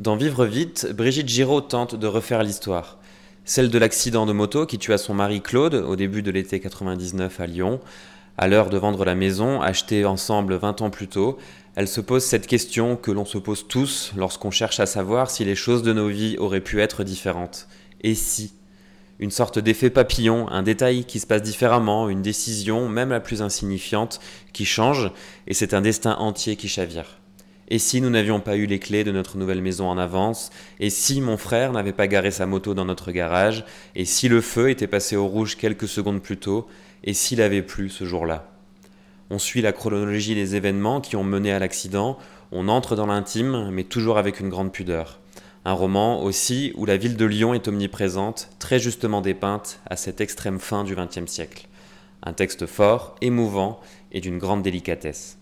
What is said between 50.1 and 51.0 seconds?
extrême fin du